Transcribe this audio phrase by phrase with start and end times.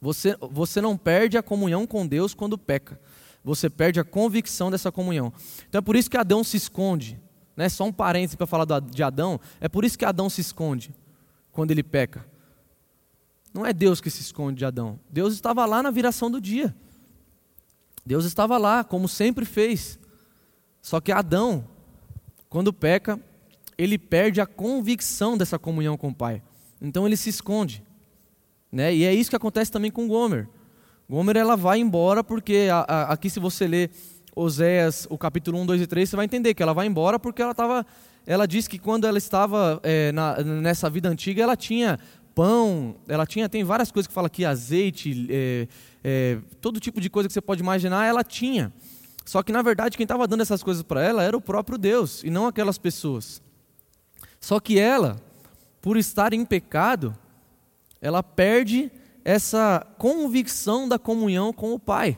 [0.00, 3.00] Você, você não perde a comunhão com Deus quando peca.
[3.42, 5.32] Você perde a convicção dessa comunhão.
[5.68, 7.20] Então é por isso que Adão se esconde.
[7.56, 7.68] Né?
[7.68, 9.40] Só um parêntese para falar de Adão.
[9.60, 10.94] É por isso que Adão se esconde
[11.52, 12.26] quando ele peca.
[13.54, 15.00] Não é Deus que se esconde de Adão.
[15.08, 16.74] Deus estava lá na viração do dia.
[18.04, 19.98] Deus estava lá, como sempre fez.
[20.82, 21.66] Só que Adão,
[22.50, 23.18] quando peca,
[23.78, 26.42] ele perde a convicção dessa comunhão com o Pai.
[26.80, 27.85] Então ele se esconde.
[28.70, 28.94] Né?
[28.94, 30.48] E é isso que acontece também com Gomer.
[31.08, 33.90] Gomer ela vai embora porque a, a, aqui se você ler
[34.34, 37.40] Oséias, o capítulo 1, 2 e 3, você vai entender que ela vai embora porque
[37.40, 37.86] ela estava
[38.26, 41.98] ela diz que quando ela estava é, na, nessa vida antiga, ela tinha
[42.34, 45.68] pão, ela tinha, tem várias coisas que fala aqui, azeite, é,
[46.04, 48.72] é, todo tipo de coisa que você pode imaginar, ela tinha.
[49.24, 52.22] Só que na verdade quem estava dando essas coisas para ela era o próprio Deus
[52.24, 53.40] e não aquelas pessoas.
[54.40, 55.16] Só que ela,
[55.80, 57.16] por estar em pecado,
[58.06, 58.90] ela perde
[59.24, 62.16] essa convicção da comunhão com o Pai.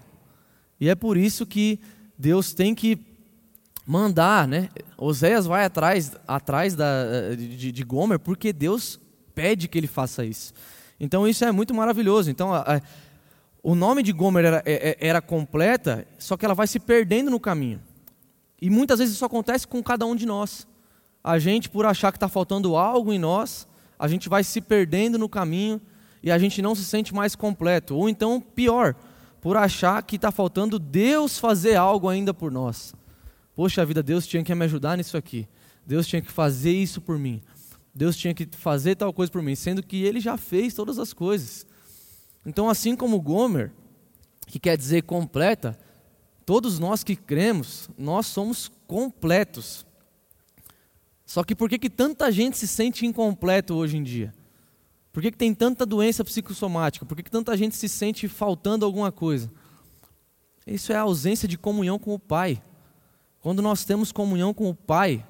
[0.79, 1.81] E é por isso que
[2.19, 2.99] Deus tem que
[3.87, 4.69] mandar, né?
[4.99, 9.01] Oséias vai atrás, atrás da, de, de Gomer porque Deus
[9.35, 10.53] pede que ele faça isso.
[11.01, 12.31] Então isso é muito maravilhoso.
[12.31, 12.83] Então a, a,
[13.63, 17.31] o nome de Gomer era, é, é, era completa, só que ela vai se perdendo
[17.31, 17.81] no caminho.
[18.61, 20.69] E muitas vezes isso acontece com cada um de nós.
[21.25, 23.67] A gente, por achar que está faltando algo em nós,
[23.99, 25.81] a gente vai se perdendo no caminho
[26.23, 27.97] e a gente não se sente mais completo.
[27.97, 28.95] Ou então, pior,
[29.41, 32.95] por achar que está faltando Deus fazer algo ainda por nós.
[33.55, 35.49] Poxa vida, Deus tinha que me ajudar nisso aqui.
[35.87, 37.43] Deus tinha que fazer isso por mim.
[37.95, 41.13] Deus tinha que fazer tal coisa por mim, sendo que Ele já fez todas as
[41.13, 41.67] coisas.
[42.47, 43.73] Então, assim como Gomer,
[44.47, 45.79] que quer dizer completa,
[46.47, 49.85] todos nós que cremos, nós somos completos.
[51.29, 54.33] Só que por que, que tanta gente se sente incompleto hoje em dia?
[55.13, 57.05] Por que, que tem tanta doença psicossomática?
[57.05, 59.53] Por que, que tanta gente se sente faltando alguma coisa?
[60.67, 62.63] Isso é a ausência de comunhão com o Pai.
[63.41, 65.23] Quando nós temos comunhão com o Pai,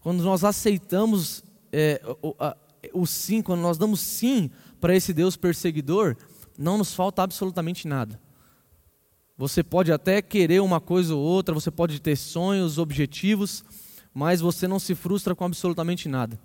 [0.00, 2.56] quando nós aceitamos é, o, a,
[2.92, 4.50] o sim, quando nós damos sim
[4.80, 6.16] para esse Deus perseguidor,
[6.58, 8.20] não nos falta absolutamente nada.
[9.38, 13.64] Você pode até querer uma coisa ou outra, você pode ter sonhos, objetivos,
[14.12, 16.38] mas você não se frustra com absolutamente nada.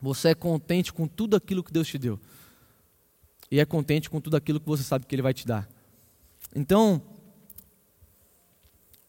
[0.00, 2.20] Você é contente com tudo aquilo que Deus te deu.
[3.50, 5.68] E é contente com tudo aquilo que você sabe que Ele vai te dar.
[6.54, 7.02] Então,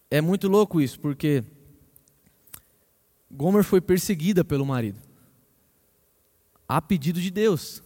[0.09, 1.43] é muito louco isso, porque
[3.29, 4.99] Gomer foi perseguida pelo marido,
[6.67, 7.83] a pedido de Deus.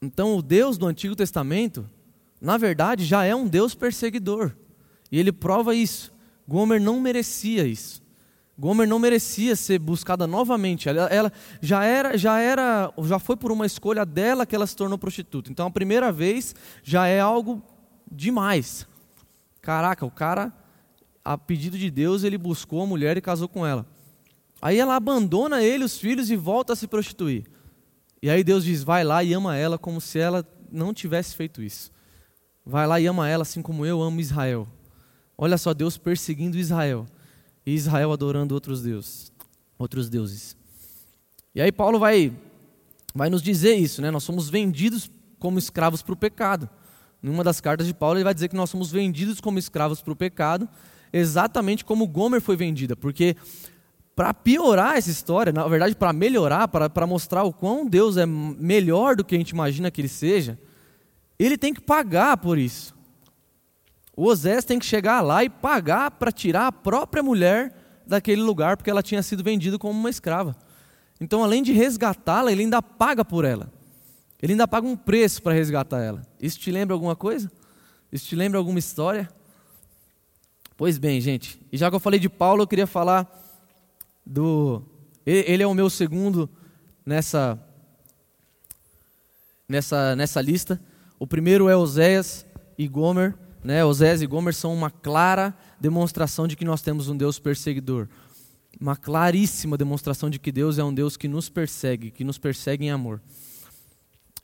[0.00, 1.88] Então, o Deus do Antigo Testamento,
[2.40, 4.54] na verdade, já é um Deus perseguidor.
[5.10, 6.12] E ele prova isso.
[6.46, 8.03] Gomer não merecia isso.
[8.56, 10.88] Gomer não merecia ser buscada novamente.
[10.88, 14.76] Ela, ela, já era, já era, já foi por uma escolha dela que ela se
[14.76, 15.50] tornou prostituta.
[15.50, 17.60] Então a primeira vez já é algo
[18.10, 18.86] demais.
[19.60, 20.52] Caraca, o cara,
[21.24, 23.86] a pedido de Deus, ele buscou a mulher e casou com ela.
[24.62, 27.44] Aí ela abandona ele, os filhos e volta a se prostituir.
[28.22, 31.60] E aí Deus diz: vai lá e ama ela como se ela não tivesse feito
[31.60, 31.90] isso.
[32.64, 34.68] Vai lá e ama ela assim como eu amo Israel.
[35.36, 37.04] Olha só Deus perseguindo Israel
[37.66, 39.32] e Israel adorando outros deuses,
[39.78, 40.56] outros deuses.
[41.54, 42.32] E aí Paulo vai
[43.14, 44.10] vai nos dizer isso, né?
[44.10, 46.68] Nós somos vendidos como escravos para o pecado.
[47.22, 50.02] Em uma das cartas de Paulo ele vai dizer que nós somos vendidos como escravos
[50.02, 50.68] para o pecado,
[51.12, 53.36] exatamente como Gomer foi vendida, porque
[54.16, 59.16] para piorar essa história, na verdade para melhorar, para mostrar o quão Deus é melhor
[59.16, 60.58] do que a gente imagina que ele seja,
[61.38, 62.93] ele tem que pagar por isso.
[64.16, 67.74] O Osés tem que chegar lá e pagar para tirar a própria mulher
[68.06, 70.54] daquele lugar, porque ela tinha sido vendida como uma escrava.
[71.20, 73.72] Então, além de resgatá-la, ele ainda paga por ela.
[74.40, 76.22] Ele ainda paga um preço para resgatar ela.
[76.40, 77.50] Isso te lembra alguma coisa?
[78.12, 79.28] Isso te lembra alguma história?
[80.76, 81.58] Pois bem, gente.
[81.72, 83.26] E já que eu falei de Paulo, eu queria falar
[84.24, 84.82] do.
[85.24, 86.48] Ele é o meu segundo
[87.06, 87.58] nessa
[89.68, 90.80] nessa nessa lista.
[91.18, 92.44] O primeiro é Oséias
[92.76, 93.34] e Gomer
[93.64, 98.06] né, Osés e Gomer são uma clara demonstração de que nós temos um Deus perseguidor.
[98.78, 102.84] Uma claríssima demonstração de que Deus é um Deus que nos persegue, que nos persegue
[102.84, 103.22] em amor.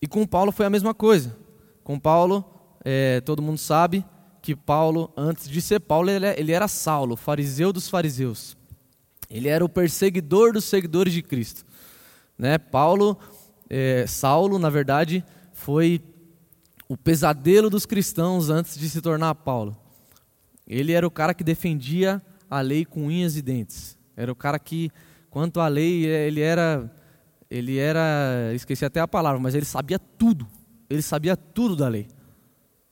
[0.01, 1.37] E com Paulo foi a mesma coisa.
[1.85, 2.43] Com Paulo,
[2.83, 4.03] é, todo mundo sabe
[4.41, 8.57] que Paulo, antes de ser Paulo, ele, é, era Saulo, fariseu dos fariseus.
[9.29, 11.67] Ele era o perseguidor dos seguidores de Cristo.
[12.39, 12.57] Né?
[12.57, 13.19] Paulo,
[13.69, 15.23] é, Saulo, na verdade,
[15.53, 16.01] foi
[16.91, 19.77] o pesadelo dos cristãos antes de se tornar Paulo.
[20.67, 22.21] Ele era o cara que defendia
[22.51, 23.97] a lei com unhas e dentes.
[24.17, 24.91] Era o cara que,
[25.31, 26.93] quanto à lei, ele era,
[27.49, 30.49] ele era, esqueci até a palavra, mas ele sabia tudo.
[30.91, 32.09] Ele sabia tudo da lei.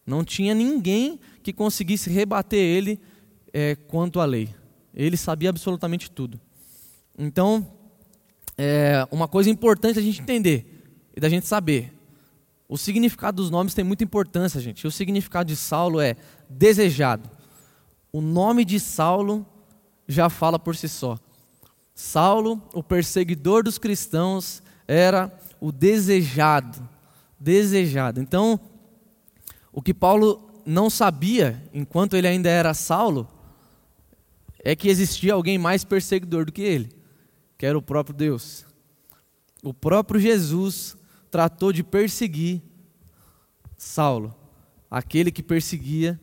[0.06, 3.00] Não tinha ninguém que conseguisse rebater ele
[3.52, 4.48] é, quanto à lei.
[4.94, 6.40] Ele sabia absolutamente tudo.
[7.18, 7.66] Então,
[8.56, 10.84] é, uma coisa importante a gente entender
[11.16, 11.97] e da gente saber.
[12.68, 14.86] O significado dos nomes tem muita importância, gente.
[14.86, 16.16] O significado de Saulo é
[16.50, 17.30] desejado.
[18.12, 19.46] O nome de Saulo
[20.06, 21.18] já fala por si só.
[21.94, 26.86] Saulo, o perseguidor dos cristãos, era o desejado.
[27.40, 28.20] Desejado.
[28.20, 28.60] Então,
[29.72, 33.26] o que Paulo não sabia, enquanto ele ainda era Saulo,
[34.62, 36.90] é que existia alguém mais perseguidor do que ele,
[37.56, 38.66] que era o próprio Deus.
[39.62, 40.97] O próprio Jesus
[41.30, 42.62] tratou de perseguir
[43.76, 44.34] Saulo,
[44.90, 46.20] aquele que perseguia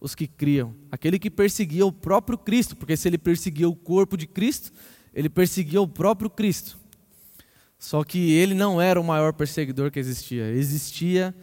[0.00, 4.16] os que criam, aquele que perseguia o próprio Cristo, porque se ele perseguia o corpo
[4.16, 4.72] de Cristo,
[5.14, 6.78] ele perseguia o próprio Cristo.
[7.78, 11.34] Só que ele não era o maior perseguidor que existia, existia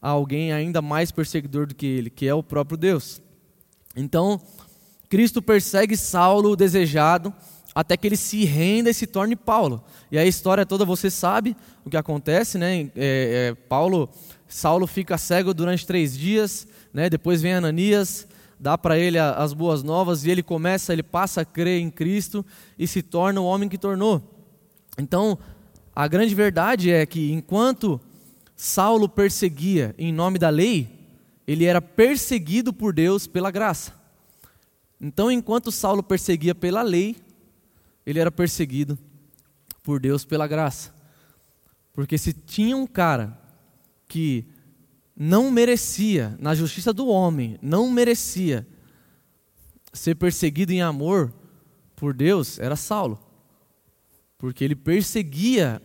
[0.00, 3.22] alguém ainda mais perseguidor do que ele, que é o próprio Deus.
[3.96, 4.40] Então,
[5.08, 7.32] Cristo persegue Saulo, o desejado,
[7.74, 9.82] até que ele se renda e se torne Paulo.
[10.12, 12.82] E a história toda você sabe o que acontece, né?
[12.82, 14.08] É, é, Paulo,
[14.46, 17.10] Saulo fica cego durante três dias, né?
[17.10, 18.28] Depois vem Ananias,
[18.60, 22.46] dá para ele as boas novas e ele começa, ele passa a crer em Cristo
[22.78, 24.22] e se torna o homem que tornou.
[24.96, 25.36] Então,
[25.94, 28.00] a grande verdade é que enquanto
[28.54, 30.88] Saulo perseguia em nome da lei,
[31.46, 33.92] ele era perseguido por Deus pela graça.
[35.00, 37.16] Então, enquanto Saulo perseguia pela lei,
[38.06, 38.98] ele era perseguido
[39.82, 40.94] por Deus pela graça.
[41.92, 43.38] Porque se tinha um cara
[44.08, 44.46] que
[45.16, 48.66] não merecia, na justiça do homem, não merecia
[49.92, 51.32] ser perseguido em amor
[51.94, 53.20] por Deus, era Saulo.
[54.36, 55.80] Porque ele perseguia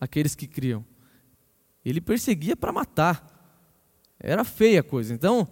[0.00, 0.84] aqueles que criam.
[1.84, 3.28] Ele perseguia para matar.
[4.18, 5.12] Era feia a coisa.
[5.12, 5.46] Então,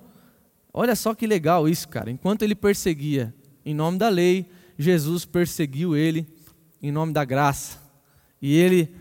[0.72, 2.10] olha só que legal isso, cara.
[2.10, 3.34] Enquanto ele perseguia
[3.64, 6.26] em nome da lei, Jesus perseguiu ele
[6.82, 7.78] em nome da graça.
[8.40, 8.94] E ele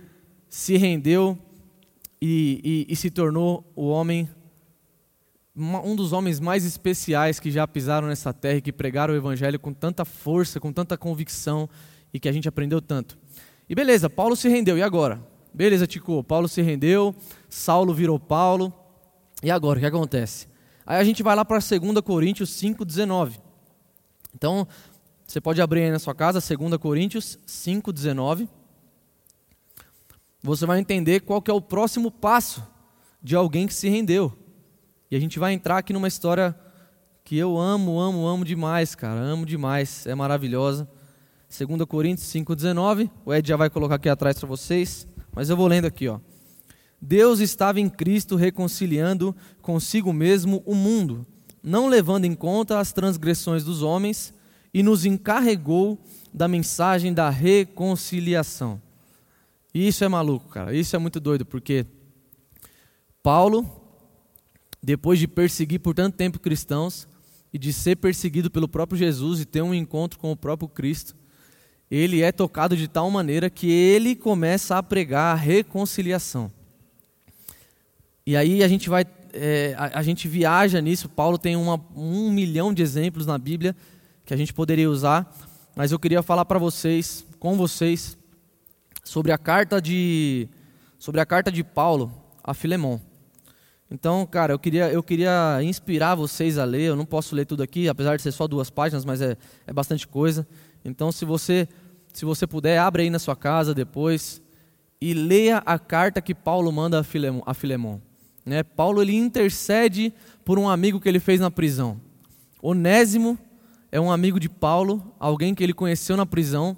[0.49, 1.37] se rendeu
[2.21, 4.27] e, e, e se tornou o homem,
[5.55, 9.59] um dos homens mais especiais que já pisaram nessa terra e que pregaram o evangelho
[9.59, 11.69] com tanta força, com tanta convicção
[12.13, 13.17] e que a gente aprendeu tanto.
[13.69, 15.25] E beleza, Paulo se rendeu, e agora?
[15.53, 17.15] Beleza, Tico, Paulo se rendeu,
[17.47, 18.73] Saulo virou Paulo,
[19.41, 20.47] e agora, o que acontece?
[20.85, 23.39] Aí a gente vai lá para 2 Coríntios 5,19.
[24.35, 24.67] Então,
[25.29, 28.49] você pode abrir aí na sua casa, 2 Coríntios 5,19.
[30.41, 32.65] Você vai entender qual que é o próximo passo
[33.21, 34.35] de alguém que se rendeu.
[35.11, 36.59] E a gente vai entrar aqui numa história
[37.23, 39.19] que eu amo, amo, amo demais, cara.
[39.19, 40.89] Amo demais, é maravilhosa.
[41.47, 43.11] 2 Coríntios 5,19.
[43.23, 45.07] O Ed já vai colocar aqui atrás para vocês.
[45.31, 46.19] Mas eu vou lendo aqui, ó.
[46.99, 51.23] Deus estava em Cristo reconciliando consigo mesmo o mundo,
[51.61, 54.33] não levando em conta as transgressões dos homens
[54.73, 55.97] e nos encarregou
[56.33, 58.81] da mensagem da reconciliação.
[59.73, 60.73] E isso é maluco, cara.
[60.73, 61.85] Isso é muito doido, porque
[63.21, 63.69] Paulo,
[64.81, 67.07] depois de perseguir por tanto tempo cristãos
[67.53, 71.15] e de ser perseguido pelo próprio Jesus e ter um encontro com o próprio Cristo,
[71.89, 76.51] ele é tocado de tal maneira que ele começa a pregar a reconciliação.
[78.25, 81.09] E aí a gente vai, é, a, a, gente viaja nisso.
[81.09, 83.75] Paulo tem uma, um milhão de exemplos na Bíblia
[84.29, 85.35] que a gente poderia usar,
[85.75, 88.15] mas eu queria falar para vocês, com vocês,
[89.03, 90.47] sobre a carta de
[90.99, 92.99] sobre a carta de Paulo a Filemon.
[93.89, 96.83] Então, cara, eu queria, eu queria inspirar vocês a ler.
[96.83, 99.73] Eu não posso ler tudo aqui, apesar de ser só duas páginas, mas é, é
[99.73, 100.47] bastante coisa.
[100.85, 101.67] Então, se você,
[102.13, 104.43] se você puder, abre aí na sua casa depois
[105.01, 107.41] e leia a carta que Paulo manda a Filemon.
[107.47, 107.97] A Filemon.
[108.45, 108.61] Né?
[108.61, 110.13] Paulo ele intercede
[110.45, 111.99] por um amigo que ele fez na prisão.
[112.61, 113.35] Onésimo
[113.91, 116.77] é um amigo de Paulo, alguém que ele conheceu na prisão,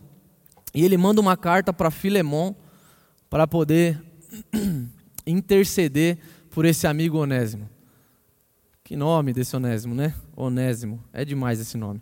[0.73, 2.53] e ele manda uma carta para Filemon
[3.29, 4.01] para poder
[5.27, 6.17] interceder
[6.49, 7.69] por esse amigo Onésimo.
[8.83, 10.13] Que nome desse Onésimo, né?
[10.35, 11.03] Onésimo.
[11.11, 12.01] É demais esse nome.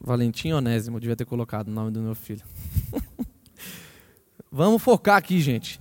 [0.00, 2.42] Valentim Onésimo, devia ter colocado o nome do meu filho.
[4.50, 5.80] Vamos focar aqui, gente.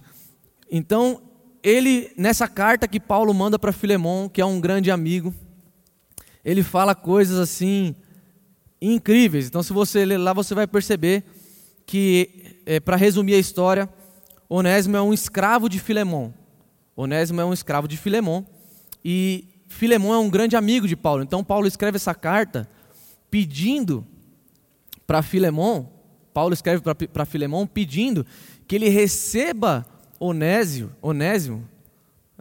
[0.70, 1.22] Então,
[1.64, 5.34] ele, nessa carta que Paulo manda para Filemon, que é um grande amigo,
[6.46, 7.96] ele fala coisas assim
[8.82, 9.48] incríveis.
[9.48, 11.24] Então, se você ler lá, você vai perceber
[11.86, 13.90] que, é, para resumir a história,
[14.50, 16.34] Onésimo é um escravo de Filemão.
[16.96, 18.46] Onésimo é um escravo de Filemão
[19.04, 21.24] e Filemão é um grande amigo de Paulo.
[21.24, 22.68] Então, Paulo escreve essa carta
[23.30, 24.06] pedindo
[25.06, 25.90] para Filemão,
[26.34, 28.26] Paulo escreve para Filemão pedindo
[28.68, 29.86] que ele receba
[30.20, 31.68] Onésio, Onésimo,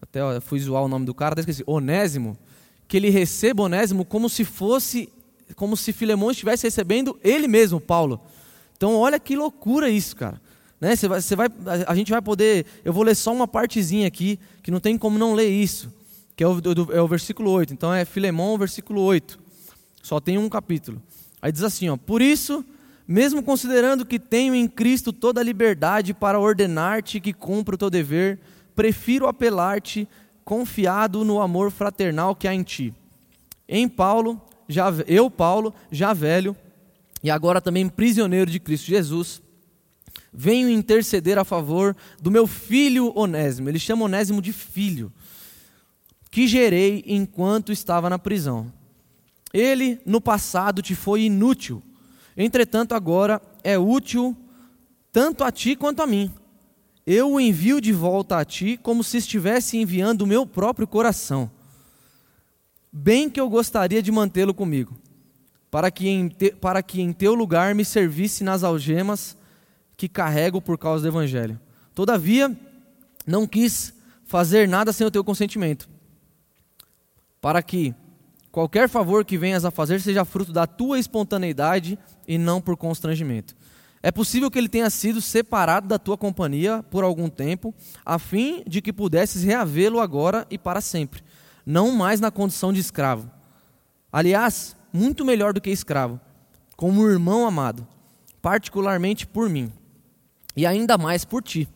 [0.00, 2.36] até fui zoar o nome do cara, até esqueci, Onésimo,
[2.86, 5.08] que ele receba Onésimo como se fosse,
[5.54, 8.20] como se Filemão estivesse recebendo ele mesmo, Paulo.
[8.76, 10.40] Então olha que loucura isso, cara.
[10.80, 10.94] Né?
[10.94, 14.70] Você vai, vai, a gente vai poder, eu vou ler só uma partezinha aqui, que
[14.70, 15.92] não tem como não ler isso,
[16.36, 17.72] que é o, do, é o versículo 8.
[17.72, 19.38] Então é Filemão, versículo 8.
[20.02, 21.02] Só tem um capítulo.
[21.42, 22.64] Aí diz assim, ó, por isso
[23.08, 27.88] mesmo considerando que tenho em Cristo toda a liberdade para ordenar-te que cumpra o teu
[27.88, 28.38] dever,
[28.76, 30.06] prefiro apelar-te,
[30.44, 32.92] confiado no amor fraternal que há em ti.
[33.66, 34.38] Em Paulo,
[34.68, 36.56] já, eu, Paulo, já velho,
[37.22, 39.42] e agora também prisioneiro de Cristo Jesus,
[40.32, 43.68] venho interceder a favor do meu filho Onésimo.
[43.68, 45.12] Ele chama Onésimo de filho,
[46.30, 48.72] que gerei enquanto estava na prisão.
[49.52, 51.82] Ele, no passado, te foi inútil
[52.40, 54.36] Entretanto, agora é útil
[55.10, 56.32] tanto a ti quanto a mim.
[57.04, 61.50] Eu o envio de volta a ti como se estivesse enviando o meu próprio coração.
[62.92, 64.96] Bem que eu gostaria de mantê-lo comigo,
[65.70, 69.36] para que, em te, para que em teu lugar me servisse nas algemas
[69.96, 71.60] que carrego por causa do Evangelho.
[71.94, 72.56] Todavia,
[73.26, 73.92] não quis
[74.24, 75.88] fazer nada sem o teu consentimento,
[77.40, 77.94] para que
[78.50, 83.54] qualquer favor que venhas a fazer seja fruto da tua espontaneidade e não por constrangimento.
[84.02, 88.62] É possível que ele tenha sido separado da tua companhia por algum tempo, a fim
[88.66, 91.22] de que pudesses reavê-lo agora e para sempre,
[91.68, 93.30] não mais na condição de escravo.
[94.10, 96.18] Aliás, muito melhor do que escravo,
[96.78, 97.86] como irmão amado,
[98.40, 99.70] particularmente por mim,
[100.56, 101.68] e ainda mais por ti,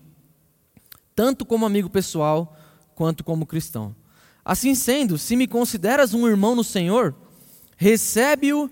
[1.15, 2.57] tanto como amigo pessoal
[2.95, 3.95] quanto como cristão.
[4.43, 7.15] Assim sendo, se me consideras um irmão no Senhor,
[7.77, 8.71] recebe-o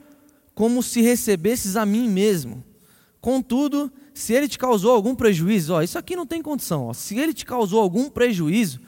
[0.55, 2.65] como se recebesses a mim mesmo.
[3.21, 6.87] Contudo, se ele te causou algum prejuízo, ó, isso aqui não tem condição.
[6.87, 8.81] Ó, se ele te causou algum prejuízo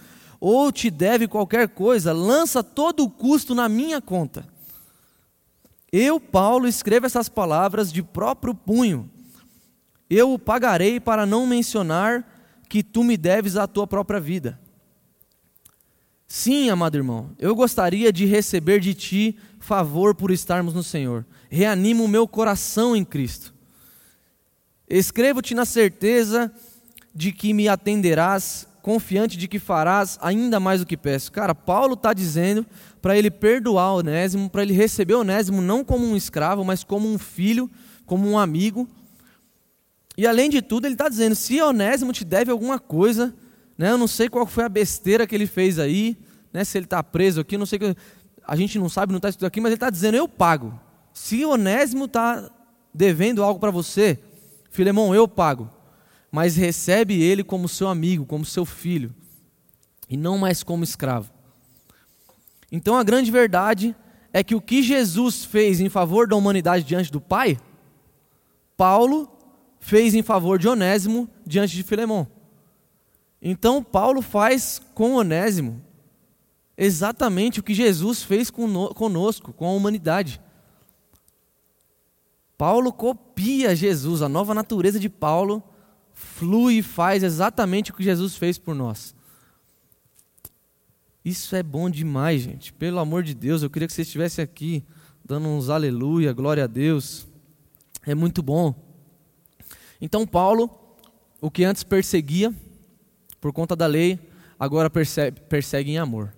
[0.44, 4.44] ou te deve qualquer coisa, lança todo o custo na minha conta.
[5.92, 9.08] Eu, Paulo, escrevo essas palavras de próprio punho.
[10.10, 12.26] Eu o pagarei para não mencionar
[12.68, 14.58] que tu me deves a tua própria vida.
[16.26, 21.24] Sim, amado irmão, eu gostaria de receber de ti favor por estarmos no Senhor.
[21.48, 23.54] Reanima o meu coração em Cristo.
[24.88, 26.52] Escrevo-te na certeza
[27.14, 31.30] de que me atenderás, confiante de que farás ainda mais do que peço.
[31.30, 32.66] Cara, Paulo está dizendo
[33.00, 37.16] para ele perdoar Onésimo, para ele receber Onésimo não como um escravo, mas como um
[37.16, 37.70] filho,
[38.04, 38.88] como um amigo.
[40.16, 43.32] E além de tudo, ele está dizendo: se Onésimo te deve alguma coisa,
[43.78, 43.92] né?
[43.92, 46.18] Eu não sei qual foi a besteira que ele fez aí,
[46.52, 46.64] né?
[46.64, 47.96] se ele está preso aqui, não sei que.
[48.44, 50.78] A gente não sabe, não está escrito aqui, mas ele está dizendo: eu pago.
[51.14, 52.50] Se Onésimo está
[52.92, 54.18] devendo algo para você,
[54.70, 55.70] Filemão, eu pago.
[56.32, 59.14] Mas recebe ele como seu amigo, como seu filho,
[60.08, 61.30] e não mais como escravo.
[62.72, 63.94] Então a grande verdade
[64.32, 67.60] é que o que Jesus fez em favor da humanidade diante do Pai,
[68.76, 69.30] Paulo
[69.78, 72.26] fez em favor de Onésimo diante de Filemão.
[73.42, 75.82] Então, Paulo faz com Onésimo
[76.78, 80.40] exatamente o que Jesus fez conosco, com a humanidade.
[82.56, 85.62] Paulo copia Jesus, a nova natureza de Paulo
[86.22, 89.14] flui e faz exatamente o que Jesus fez por nós.
[91.24, 92.72] Isso é bom demais, gente.
[92.72, 94.84] Pelo amor de Deus, eu queria que você estivesse aqui
[95.24, 97.26] dando uns aleluia, glória a Deus.
[98.04, 98.74] É muito bom.
[100.00, 100.68] Então, Paulo,
[101.40, 102.52] o que antes perseguia,
[103.40, 104.18] por conta da lei,
[104.58, 106.34] agora persegue, persegue em amor.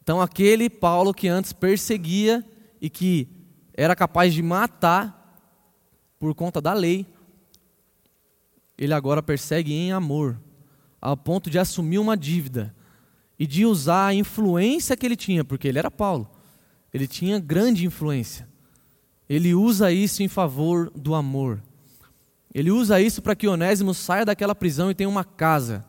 [0.00, 2.44] Então, aquele Paulo que antes perseguia
[2.80, 3.28] e que
[3.72, 5.20] era capaz de matar
[6.20, 7.06] por conta da lei,
[8.76, 10.38] ele agora persegue em amor,
[11.00, 12.74] ao ponto de assumir uma dívida
[13.38, 16.30] e de usar a influência que ele tinha, porque ele era Paulo,
[16.92, 18.48] ele tinha grande influência.
[19.28, 21.62] Ele usa isso em favor do amor.
[22.54, 25.84] Ele usa isso para que Onésimo saia daquela prisão e tenha uma casa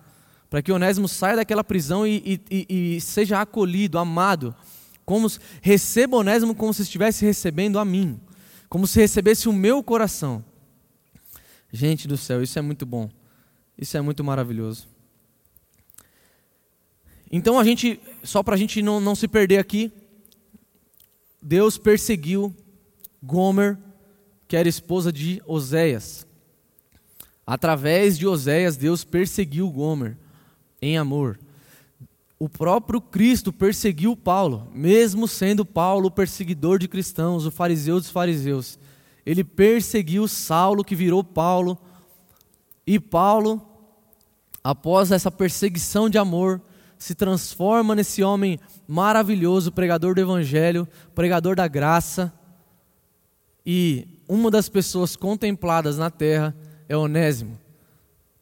[0.56, 4.56] para que Onésimo saia daquela prisão e, e, e, seja acolhido, amado,
[5.04, 5.28] como
[5.62, 8.18] receba Onésimo como se estivesse recebendo a mim,
[8.70, 10.44] como se recebesse o meu coração.
[11.76, 13.10] Gente do céu, isso é muito bom,
[13.78, 14.88] isso é muito maravilhoso.
[17.30, 19.92] Então a gente, só para a gente não, não se perder aqui,
[21.42, 22.56] Deus perseguiu
[23.22, 23.78] Gomer,
[24.48, 26.26] que era esposa de Oséias.
[27.46, 30.16] Através de Oséias, Deus perseguiu Gomer
[30.82, 31.38] em amor.
[32.40, 38.10] O próprio Cristo perseguiu Paulo, mesmo sendo Paulo o perseguidor de cristãos, o fariseu dos
[38.10, 38.80] fariseus.
[39.26, 41.78] Ele perseguiu Saulo, que virou Paulo,
[42.86, 43.60] e Paulo,
[44.64, 46.62] após essa perseguição de amor,
[46.98, 52.32] se transforma nesse homem maravilhoso, pregador do Evangelho, pregador da graça.
[53.66, 56.56] E uma das pessoas contempladas na terra
[56.88, 57.60] é Onésimo.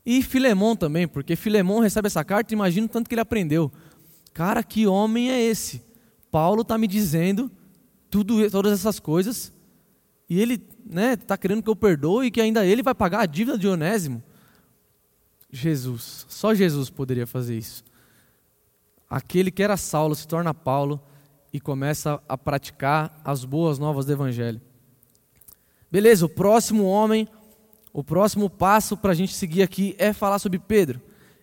[0.06, 3.72] E Filemão também, porque Filemão recebe essa carta imagina o tanto que ele aprendeu.
[4.34, 5.82] Cara, que homem é esse?
[6.30, 7.50] Paulo está me dizendo
[8.10, 9.54] tudo, todas essas coisas
[10.30, 13.26] e ele né, tá querendo que eu perdoe e que ainda ele vai pagar a
[13.26, 14.22] dívida de Onésimo.
[15.52, 17.84] Jesus, só Jesus poderia fazer isso.
[19.10, 21.00] Aquele que era Saulo se torna Paulo
[21.54, 24.60] e começa a praticar as boas novas do Evangelho.
[25.92, 27.28] Beleza, o próximo homem,
[27.94, 31.00] o próximo passo para a gente seguir aqui é falar sobre Pedro.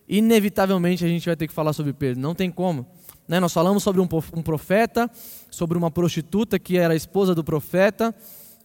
[0.09, 2.85] Inevitavelmente a gente vai ter que falar sobre Pedro, não tem como.
[3.25, 3.39] Né?
[3.39, 5.09] Nós falamos sobre um profeta,
[5.49, 8.13] sobre uma prostituta que era a esposa do profeta,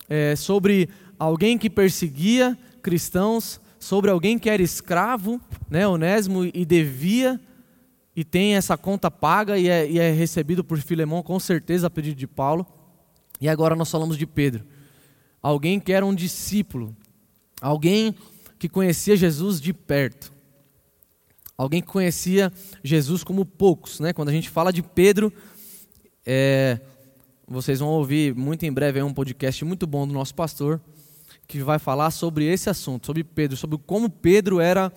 [0.09, 7.41] é, sobre alguém que perseguia cristãos, sobre alguém que era escravo, né, Onésimo, e devia,
[8.15, 11.91] e tem essa conta paga e é, e é recebido por Filemão, com certeza, a
[11.91, 12.67] pedido de Paulo.
[13.41, 14.65] E agora nós falamos de Pedro,
[15.43, 16.97] alguém que era um discípulo,
[17.61, 18.15] alguém
[18.59, 20.33] que conhecia Jesus de perto,
[21.59, 24.01] alguém que conhecia Jesus como poucos.
[24.01, 24.13] Né?
[24.13, 25.33] Quando a gente fala de Pedro,
[26.25, 26.81] é,
[27.49, 30.81] vocês vão ouvir muito em breve um podcast muito bom do nosso pastor,
[31.47, 34.93] que vai falar sobre esse assunto, sobre Pedro, sobre como Pedro era.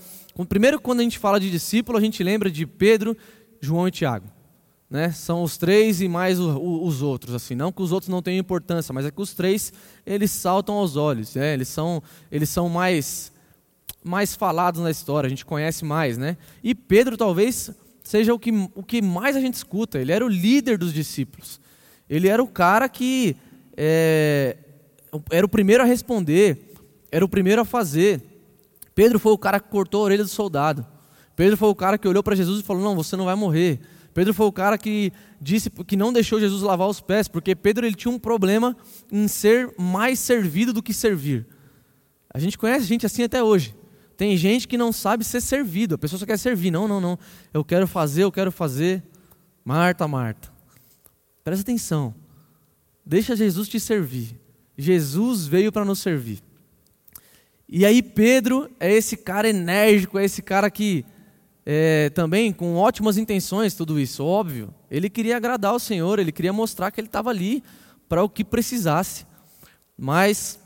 [0.48, 3.16] Primeiro, quando a gente fala de discípulo, a gente lembra de Pedro,
[3.62, 4.28] João e Tiago.
[4.90, 5.12] Né?
[5.12, 8.92] São os três e mais os outros, assim, não que os outros não tenham importância,
[8.92, 9.72] mas é que os três
[10.04, 11.54] eles saltam aos olhos, né?
[11.54, 12.02] eles são,
[12.32, 13.32] eles são mais,
[14.04, 16.36] mais falados na história, a gente conhece mais, né?
[16.64, 17.70] E Pedro talvez
[18.04, 21.62] seja o que, o que mais a gente escuta, ele era o líder dos discípulos,
[22.10, 23.36] ele era o cara que
[23.78, 24.58] é,
[25.32, 26.74] era o primeiro a responder,
[27.12, 28.22] era o primeiro a fazer.
[28.96, 30.86] Pedro foi o cara que cortou a orelha do soldado.
[31.36, 33.80] Pedro foi o cara que olhou para Jesus e falou: Não, você não vai morrer.
[34.14, 37.86] Pedro foi o cara que disse que não deixou Jesus lavar os pés, porque Pedro
[37.86, 38.76] ele tinha um problema
[39.12, 41.48] em ser mais servido do que servir.
[42.34, 43.74] A gente conhece gente assim até hoje.
[44.18, 46.72] Tem gente que não sabe ser servido, a pessoa só quer servir.
[46.72, 47.18] Não, não, não.
[47.54, 49.02] Eu quero fazer, eu quero fazer.
[49.64, 50.59] Marta, Marta.
[51.50, 52.14] Presta atenção.
[53.04, 54.40] Deixa Jesus te servir.
[54.78, 56.44] Jesus veio para nos servir.
[57.68, 61.04] E aí Pedro é esse cara enérgico, é esse cara que
[61.66, 64.72] é, também com ótimas intenções, tudo isso, óbvio.
[64.92, 67.64] Ele queria agradar o Senhor, ele queria mostrar que ele estava ali
[68.08, 69.26] para o que precisasse.
[69.98, 70.60] Mas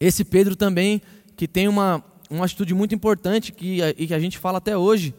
[0.00, 1.02] esse Pedro também,
[1.36, 5.14] que tem uma, uma atitude muito importante que, e que a gente fala até hoje,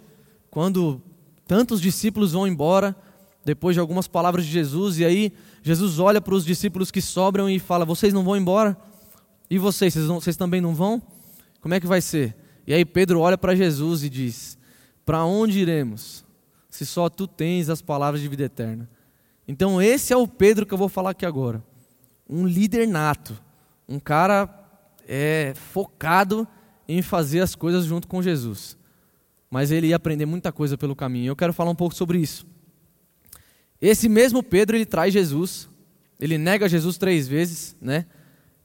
[0.49, 0.99] quando
[1.45, 2.95] tantos discípulos vão embora,
[3.43, 7.49] depois de algumas palavras de Jesus, e aí Jesus olha para os discípulos que sobram
[7.49, 8.77] e fala: Vocês não vão embora?
[9.49, 11.01] E vocês, vocês, não, vocês também não vão?
[11.59, 12.35] Como é que vai ser?
[12.65, 14.57] E aí Pedro olha para Jesus e diz:
[15.05, 16.23] Para onde iremos,
[16.69, 18.89] se só tu tens as palavras de vida eterna?
[19.47, 21.63] Então, esse é o Pedro que eu vou falar aqui agora.
[22.29, 23.37] Um líder nato,
[23.89, 24.49] um cara
[25.07, 26.47] é, focado
[26.87, 28.77] em fazer as coisas junto com Jesus.
[29.49, 31.29] Mas ele ia aprender muita coisa pelo caminho.
[31.29, 32.45] Eu quero falar um pouco sobre isso.
[33.81, 35.67] Esse mesmo Pedro, ele traz Jesus,
[36.19, 38.05] ele nega Jesus três vezes, né?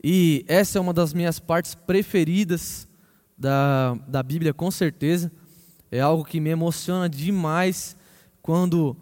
[0.05, 2.87] E essa é uma das minhas partes preferidas
[3.37, 5.33] da, da Bíblia, com certeza.
[5.91, 7.97] É algo que me emociona demais
[8.43, 8.95] quando,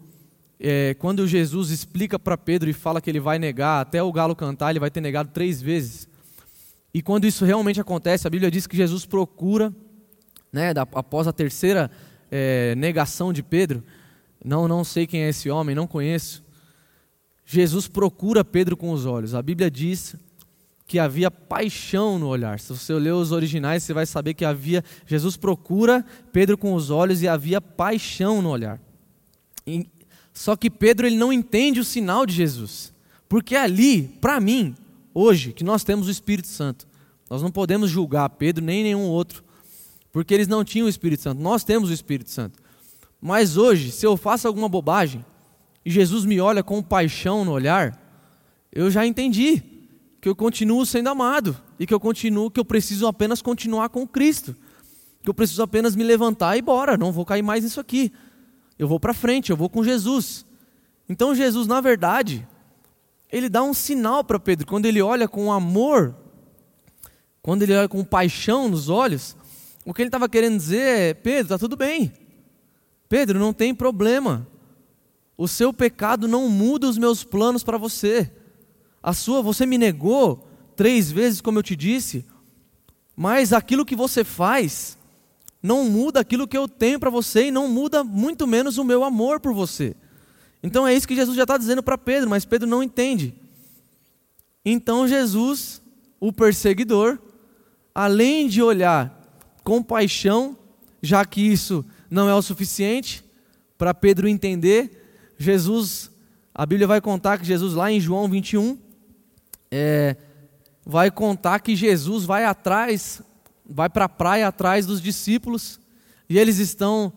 [0.59, 4.35] é, quando Jesus explica para Pedro e fala que ele vai negar, até o galo
[4.35, 6.07] cantar, ele vai ter negado três vezes.
[6.93, 9.73] E quando isso realmente acontece, a Bíblia diz que Jesus procura,
[10.51, 11.91] né, após a terceira
[12.31, 13.83] é, negação de Pedro,
[14.45, 16.43] não, não sei quem é esse homem, não conheço.
[17.45, 19.33] Jesus procura Pedro com os olhos.
[19.33, 20.15] A Bíblia diz
[20.87, 22.59] que havia paixão no olhar.
[22.59, 26.91] Se você ler os originais, você vai saber que havia Jesus procura Pedro com os
[26.91, 28.79] olhos e havia paixão no olhar.
[29.65, 29.87] E,
[30.31, 32.93] só que Pedro ele não entende o sinal de Jesus.
[33.27, 34.75] Porque ali, para mim,
[35.13, 36.87] hoje, que nós temos o Espírito Santo,
[37.27, 39.43] nós não podemos julgar Pedro nem nenhum outro,
[40.11, 41.41] porque eles não tinham o Espírito Santo.
[41.41, 42.59] Nós temos o Espírito Santo.
[43.25, 45.25] Mas hoje, se eu faço alguma bobagem
[45.83, 47.99] e Jesus me olha com paixão no olhar,
[48.71, 49.63] eu já entendi
[50.21, 54.07] que eu continuo sendo amado e que eu continuo, que eu preciso apenas continuar com
[54.07, 54.55] Cristo,
[55.23, 58.13] que eu preciso apenas me levantar e bora, não vou cair mais nisso aqui.
[58.77, 60.45] Eu vou para frente, eu vou com Jesus.
[61.09, 62.47] Então Jesus, na verdade,
[63.31, 66.15] ele dá um sinal para Pedro quando ele olha com amor,
[67.41, 69.35] quando ele olha com paixão nos olhos,
[69.83, 72.13] o que ele estava querendo dizer é: Pedro, está tudo bem.
[73.15, 74.45] Pedro, não tem problema.
[75.37, 78.29] O seu pecado não muda os meus planos para você.
[79.01, 82.25] A sua, você me negou três vezes, como eu te disse,
[83.15, 84.97] mas aquilo que você faz
[85.63, 89.01] não muda aquilo que eu tenho para você e não muda muito menos o meu
[89.01, 89.95] amor por você.
[90.61, 93.33] Então é isso que Jesus já está dizendo para Pedro, mas Pedro não entende.
[94.65, 95.81] Então Jesus,
[96.19, 97.17] o perseguidor,
[97.93, 99.25] além de olhar
[99.63, 100.57] com paixão,
[101.01, 103.23] já que isso não é o suficiente
[103.77, 106.09] para Pedro entender, Jesus,
[106.53, 108.77] a Bíblia vai contar que Jesus, lá em João 21,
[109.71, 110.15] é,
[110.85, 113.21] vai contar que Jesus vai atrás
[113.67, 115.79] vai para a praia atrás dos discípulos
[116.29, 117.11] e eles estão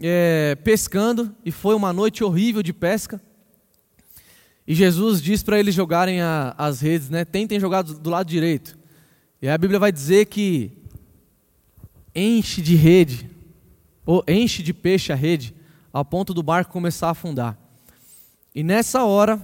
[0.00, 3.20] é, pescando e foi uma noite horrível de pesca.
[4.66, 7.24] E Jesus diz para eles jogarem a, as redes, né?
[7.24, 8.78] Tentem jogar do, do lado direito.
[9.40, 10.72] E a Bíblia vai dizer que
[12.14, 13.30] enche de rede,
[14.04, 15.54] ou enche de peixe a rede,
[15.92, 17.58] ao ponto do barco começar a afundar.
[18.54, 19.40] E nessa hora,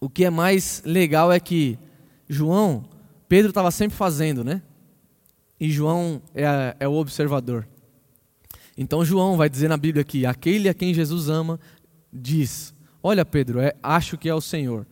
[0.00, 1.78] o que é mais legal é que
[2.28, 2.84] João,
[3.28, 4.62] Pedro estava sempre fazendo, né?
[5.60, 7.68] e João é, é o observador.
[8.76, 11.60] Então João vai dizer na Bíblia que aquele a quem Jesus ama
[12.10, 14.86] diz: Olha, Pedro, é, acho que é o Senhor.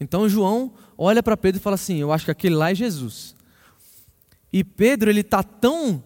[0.00, 3.36] Então João olha para Pedro e fala assim: Eu acho que aquele lá é Jesus.
[4.50, 6.02] E Pedro, ele tá tão.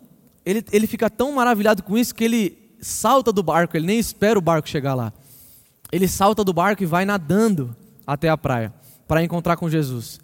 [0.48, 4.38] Ele, ele fica tão maravilhado com isso que ele salta do barco, ele nem espera
[4.38, 5.12] o barco chegar lá.
[5.92, 8.72] Ele salta do barco e vai nadando até a praia
[9.06, 10.18] para encontrar com Jesus.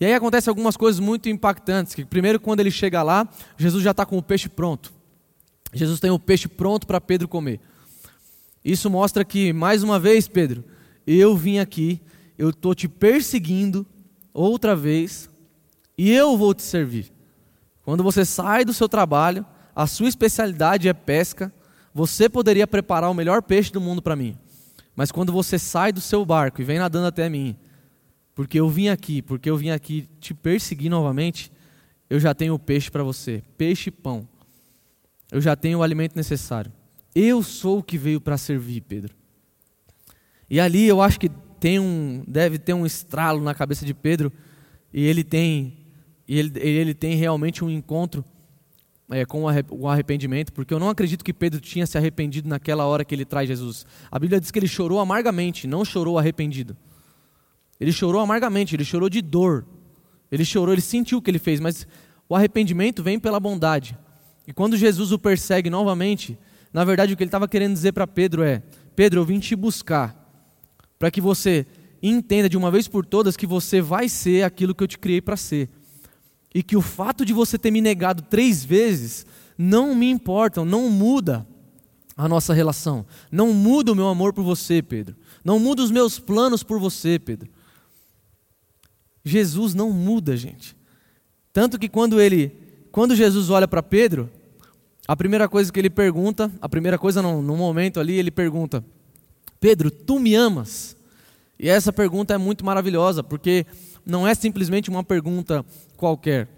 [0.00, 1.94] E aí acontece algumas coisas muito impactantes.
[1.94, 4.92] Que primeiro, quando ele chega lá, Jesus já está com o peixe pronto.
[5.72, 7.60] Jesus tem o peixe pronto para Pedro comer.
[8.64, 10.64] Isso mostra que, mais uma vez, Pedro,
[11.06, 12.02] eu vim aqui,
[12.36, 13.86] eu estou te perseguindo
[14.34, 15.30] outra vez
[15.96, 17.12] e eu vou te servir.
[17.84, 21.52] Quando você sai do seu trabalho, a sua especialidade é pesca,
[21.94, 24.36] você poderia preparar o melhor peixe do mundo para mim.
[24.94, 27.56] Mas quando você sai do seu barco e vem nadando até mim,
[28.34, 31.50] porque eu vim aqui, porque eu vim aqui te perseguir novamente,
[32.08, 34.28] eu já tenho o peixe para você, peixe e pão.
[35.30, 36.70] Eu já tenho o alimento necessário.
[37.14, 39.14] Eu sou o que veio para servir, Pedro.
[40.48, 44.30] E ali eu acho que tem um, deve ter um estralo na cabeça de Pedro
[44.92, 45.78] e ele tem,
[46.28, 48.24] e ele, ele tem realmente um encontro
[49.12, 53.04] é, com o arrependimento, porque eu não acredito que Pedro tinha se arrependido naquela hora
[53.04, 53.86] que ele traz Jesus.
[54.10, 56.76] A Bíblia diz que ele chorou amargamente, não chorou arrependido.
[57.78, 59.66] Ele chorou amargamente, ele chorou de dor.
[60.30, 61.86] Ele chorou, ele sentiu o que ele fez, mas
[62.28, 63.96] o arrependimento vem pela bondade.
[64.46, 66.38] E quando Jesus o persegue novamente,
[66.72, 68.62] na verdade o que ele estava querendo dizer para Pedro é:
[68.96, 70.16] Pedro, eu vim te buscar
[70.98, 71.66] para que você
[72.02, 75.20] entenda de uma vez por todas que você vai ser aquilo que eu te criei
[75.20, 75.68] para ser.
[76.54, 80.90] E que o fato de você ter me negado três vezes não me importa, não
[80.90, 81.46] muda
[82.16, 83.06] a nossa relação.
[83.30, 85.16] Não muda o meu amor por você, Pedro.
[85.44, 87.48] Não muda os meus planos por você, Pedro.
[89.24, 90.76] Jesus não muda, gente.
[91.52, 92.52] Tanto que quando ele,
[92.90, 94.28] quando Jesus olha para Pedro,
[95.06, 98.84] a primeira coisa que ele pergunta, a primeira coisa não, no momento ali, ele pergunta:
[99.60, 100.96] Pedro, tu me amas?
[101.58, 103.66] E essa pergunta é muito maravilhosa, porque
[104.04, 105.64] não é simplesmente uma pergunta
[105.96, 106.48] qualquer.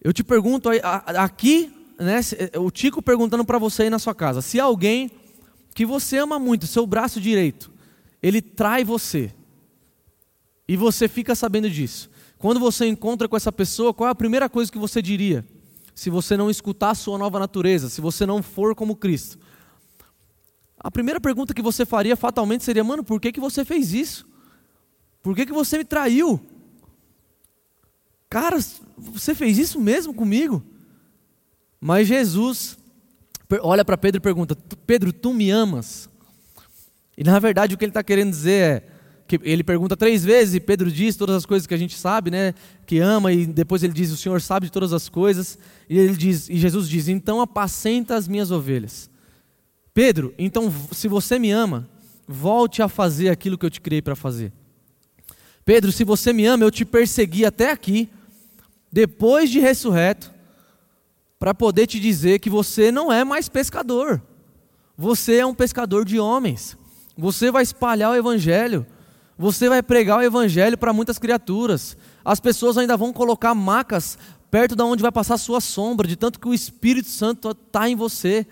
[0.00, 0.68] Eu te pergunto
[1.18, 2.20] aqui, né,
[2.58, 5.10] o Tico perguntando para você aí na sua casa, se alguém
[5.74, 7.70] que você ama muito, seu braço direito,
[8.22, 9.32] ele trai você,
[10.68, 12.10] e você fica sabendo disso.
[12.38, 15.44] Quando você encontra com essa pessoa, qual é a primeira coisa que você diria?
[15.94, 19.38] Se você não escutar a sua nova natureza, se você não for como Cristo.
[20.78, 24.26] A primeira pergunta que você faria fatalmente seria: Mano, por que, que você fez isso?
[25.26, 26.40] Por que, que você me traiu?
[28.30, 28.60] Cara,
[28.96, 30.62] você fez isso mesmo comigo?
[31.80, 32.78] Mas Jesus
[33.60, 36.08] olha para Pedro e pergunta: Pedro, tu me amas?
[37.18, 38.88] E na verdade o que ele está querendo dizer é:
[39.26, 42.30] que ele pergunta três vezes e Pedro diz todas as coisas que a gente sabe,
[42.30, 42.54] né?
[42.86, 45.58] Que ama e depois ele diz: "O Senhor sabe de todas as coisas".
[45.90, 49.10] E ele diz, e Jesus diz: "Então apacenta as minhas ovelhas".
[49.92, 51.90] Pedro, então se você me ama,
[52.28, 54.52] volte a fazer aquilo que eu te criei para fazer.
[55.66, 58.08] Pedro, se você me ama, eu te persegui até aqui,
[58.90, 60.32] depois de ressurreto,
[61.40, 64.22] para poder te dizer que você não é mais pescador.
[64.96, 66.78] Você é um pescador de homens.
[67.18, 68.86] Você vai espalhar o evangelho.
[69.36, 71.96] Você vai pregar o evangelho para muitas criaturas.
[72.24, 74.16] As pessoas ainda vão colocar macas
[74.48, 77.90] perto de onde vai passar a sua sombra, de tanto que o Espírito Santo está
[77.90, 78.46] em você.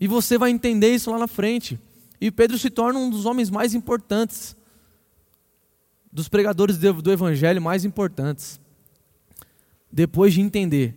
[0.00, 1.78] E você vai entender isso lá na frente.
[2.18, 4.56] E Pedro se torna um dos homens mais importantes,
[6.12, 8.60] dos pregadores do evangelho mais importantes.
[9.90, 10.94] Depois de entender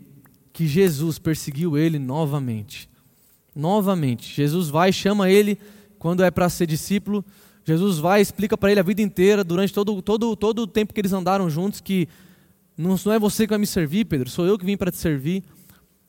[0.52, 2.90] que Jesus perseguiu ele novamente.
[3.56, 4.34] Novamente.
[4.34, 5.58] Jesus vai chama ele
[5.98, 7.24] quando é para ser discípulo
[7.64, 11.02] Jesus vai explica para ele a vida inteira, durante todo, todo, todo o tempo que
[11.02, 12.08] eles andaram juntos, que
[12.78, 14.98] não, não é você que vai me servir, Pedro, sou eu que vim para te
[14.98, 15.44] servir.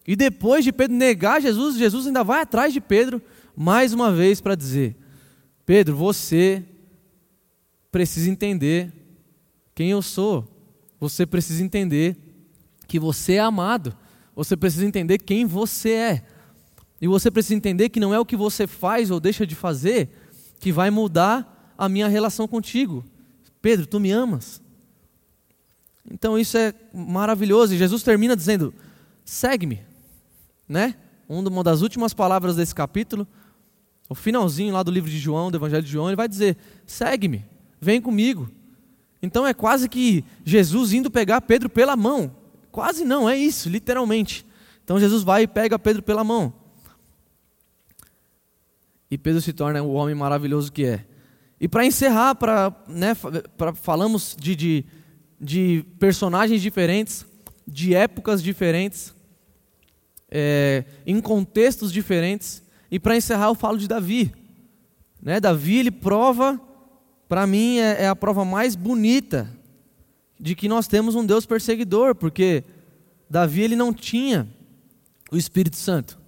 [0.06, 3.20] E depois de Pedro negar Jesus, Jesus ainda vai atrás de Pedro
[3.54, 4.96] mais uma vez para dizer:
[5.66, 6.64] Pedro, você
[7.92, 8.90] precisa entender
[9.74, 10.48] quem eu sou.
[10.98, 12.16] Você precisa entender
[12.88, 13.94] que você é amado.
[14.34, 16.24] Você precisa entender quem você é.
[17.00, 20.08] E você precisa entender que não é o que você faz ou deixa de fazer
[20.58, 23.04] que vai mudar a minha relação contigo.
[23.60, 24.62] Pedro, tu me amas?
[26.10, 27.74] Então isso é maravilhoso.
[27.74, 28.72] E Jesus termina dizendo:
[29.24, 29.80] segue-me.
[30.68, 30.96] Né?
[31.28, 33.26] Uma das últimas palavras desse capítulo,
[34.08, 37.44] o finalzinho lá do livro de João, do Evangelho de João, ele vai dizer: segue-me,
[37.82, 38.48] vem comigo.
[39.20, 42.34] Então é quase que Jesus indo pegar Pedro pela mão.
[42.70, 44.46] Quase não, é isso, literalmente.
[44.84, 46.54] Então Jesus vai e pega Pedro pela mão.
[49.10, 51.04] E Pedro se torna o homem maravilhoso que é.
[51.60, 53.14] E para encerrar, para né,
[53.74, 54.84] falamos de, de,
[55.40, 57.26] de, personagens diferentes,
[57.66, 59.14] de épocas diferentes,
[60.30, 62.62] é, em contextos diferentes.
[62.90, 64.32] E para encerrar, eu falo de Davi.
[65.20, 66.60] Né, Davi, ele prova,
[67.32, 69.50] para mim, é, é a prova mais bonita
[70.38, 72.62] de que nós temos um Deus perseguidor, porque
[73.30, 74.46] Davi ele não tinha
[75.30, 76.18] o Espírito Santo.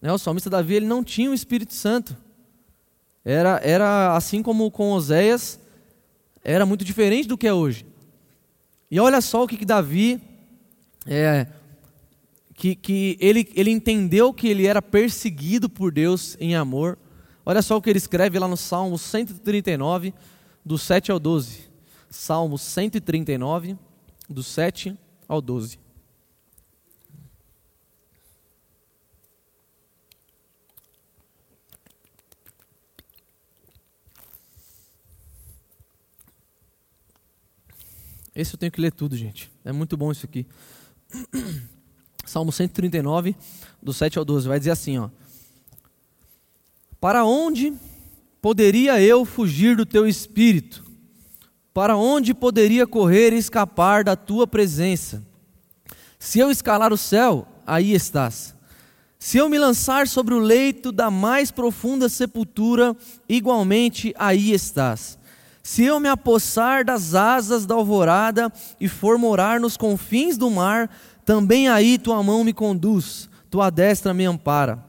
[0.00, 2.16] Né, o salmista Davi ele não tinha o Espírito Santo.
[3.24, 5.58] Era, era assim como com Oséias,
[6.44, 7.84] era muito diferente do que é hoje.
[8.88, 10.20] E olha só o que, que Davi,
[11.08, 11.48] é,
[12.54, 16.96] que, que ele, ele entendeu que ele era perseguido por Deus em amor.
[17.46, 20.14] Olha só o que ele escreve lá no Salmo 139,
[20.64, 21.68] do 7 ao 12.
[22.08, 23.76] Salmo 139,
[24.28, 24.96] do 7
[25.28, 25.78] ao 12.
[38.34, 39.50] Esse eu tenho que ler tudo, gente.
[39.64, 40.46] É muito bom isso aqui.
[42.24, 43.36] Salmo 139,
[43.82, 45.08] do 7 ao 12, vai dizer assim, ó:
[47.04, 47.70] Para onde
[48.40, 50.82] poderia eu fugir do teu espírito?
[51.74, 55.22] Para onde poderia correr e escapar da tua presença?
[56.18, 58.54] Se eu escalar o céu, aí estás.
[59.18, 62.96] Se eu me lançar sobre o leito da mais profunda sepultura,
[63.28, 65.18] igualmente aí estás.
[65.62, 70.88] Se eu me apossar das asas da alvorada e for morar nos confins do mar,
[71.22, 74.82] também aí tua mão me conduz, tua destra me ampara.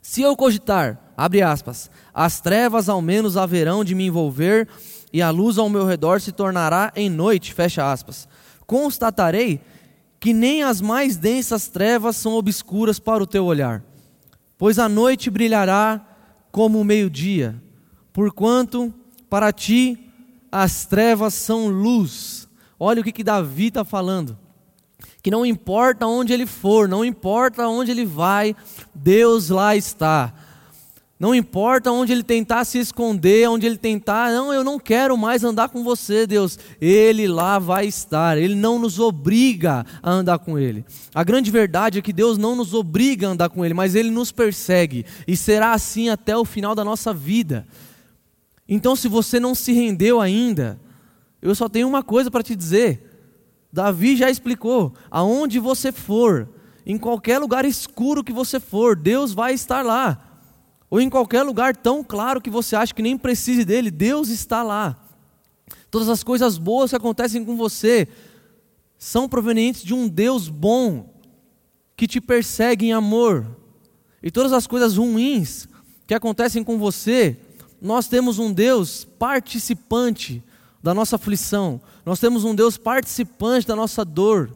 [0.00, 4.68] Se eu cogitar, abre aspas, as trevas ao menos haverão de me envolver
[5.12, 8.26] e a luz ao meu redor se tornará em noite, fecha aspas.
[8.66, 9.60] Constatarei
[10.18, 13.82] que nem as mais densas trevas são obscuras para o teu olhar,
[14.56, 16.00] pois a noite brilhará
[16.50, 17.60] como o meio-dia,
[18.12, 18.94] porquanto
[19.28, 20.08] para ti
[20.50, 22.46] as trevas são luz.
[22.78, 24.38] Olha o que, que Davi está falando.
[25.22, 28.54] Que não importa onde ele for, não importa onde ele vai,
[28.94, 30.32] Deus lá está.
[31.22, 35.44] Não importa onde ele tentar se esconder, onde ele tentar, não, eu não quero mais
[35.44, 36.58] andar com você, Deus.
[36.80, 38.36] Ele lá vai estar.
[38.36, 40.84] Ele não nos obriga a andar com ele.
[41.14, 44.10] A grande verdade é que Deus não nos obriga a andar com ele, mas ele
[44.10, 47.68] nos persegue e será assim até o final da nossa vida.
[48.68, 50.76] Então, se você não se rendeu ainda,
[51.40, 53.30] eu só tenho uma coisa para te dizer.
[53.72, 56.48] Davi já explicou: aonde você for,
[56.84, 60.31] em qualquer lugar escuro que você for, Deus vai estar lá.
[60.92, 64.62] Ou em qualquer lugar tão claro que você acha que nem precise dele, Deus está
[64.62, 64.94] lá.
[65.90, 68.06] Todas as coisas boas que acontecem com você
[68.98, 71.10] são provenientes de um Deus bom
[71.96, 73.56] que te persegue em amor.
[74.22, 75.66] E todas as coisas ruins
[76.06, 77.38] que acontecem com você
[77.80, 80.44] nós temos um Deus participante
[80.82, 84.54] da nossa aflição, nós temos um Deus participante da nossa dor.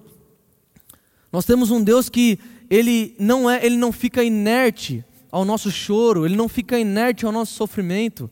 [1.32, 5.02] Nós temos um Deus que ele não é, ele não fica inerte
[5.36, 8.30] ao nosso choro, ele não fica inerte ao nosso sofrimento.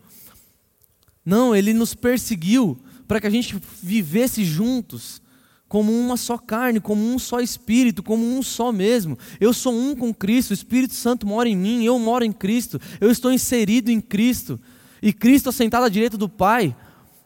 [1.22, 5.20] Não, ele nos perseguiu para que a gente vivesse juntos
[5.68, 9.18] como uma só carne, como um só espírito, como um só mesmo.
[9.38, 12.80] Eu sou um com Cristo, o Espírito Santo mora em mim, eu moro em Cristo,
[12.98, 14.58] eu estou inserido em Cristo
[15.02, 16.74] e Cristo assentado à direita do Pai,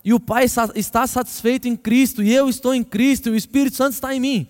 [0.05, 3.77] e o Pai está satisfeito em Cristo, e eu estou em Cristo, e o Espírito
[3.77, 4.49] Santo está em mim.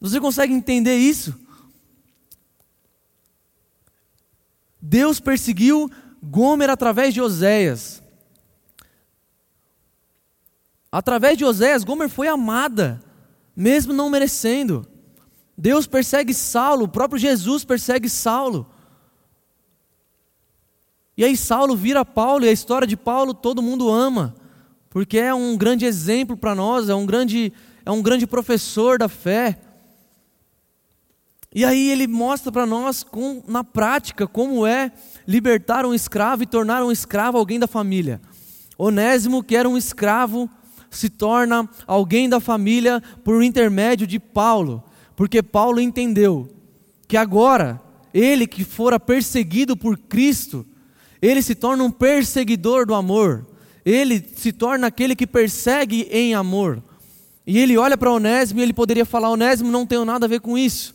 [0.00, 1.41] Você consegue entender isso?
[4.82, 5.88] Deus perseguiu
[6.20, 8.02] Gomer através de Oséias.
[10.90, 13.00] Através de Oséias, Gomer foi amada,
[13.54, 14.84] mesmo não merecendo.
[15.56, 18.66] Deus persegue Saulo, o próprio Jesus persegue Saulo.
[21.16, 24.34] E aí Saulo vira Paulo, e a história de Paulo todo mundo ama,
[24.90, 27.52] porque é um grande exemplo para nós, é um grande,
[27.84, 29.58] é um grande professor da fé.
[31.54, 34.90] E aí ele mostra para nós com, na prática como é
[35.26, 38.20] libertar um escravo e tornar um escravo alguém da família.
[38.78, 40.48] Onésimo, que era um escravo,
[40.90, 44.82] se torna alguém da família por intermédio de Paulo,
[45.14, 46.48] porque Paulo entendeu
[47.06, 47.80] que agora
[48.12, 50.66] ele que fora perseguido por Cristo,
[51.20, 53.46] ele se torna um perseguidor do amor.
[53.84, 56.82] Ele se torna aquele que persegue em amor.
[57.46, 60.40] E ele olha para Onésimo e ele poderia falar: Onésimo, não tenho nada a ver
[60.40, 60.94] com isso.